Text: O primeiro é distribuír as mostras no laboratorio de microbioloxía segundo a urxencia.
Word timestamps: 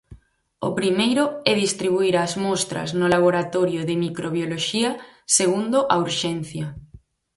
O 0.67 0.69
primeiro 0.79 1.23
é 1.51 1.53
distribuír 1.65 2.15
as 2.17 2.33
mostras 2.45 2.89
no 2.99 3.05
laboratorio 3.15 3.81
de 3.89 3.95
microbioloxía 4.05 4.91
segundo 5.37 5.77
a 5.93 5.95
urxencia. 6.05 6.65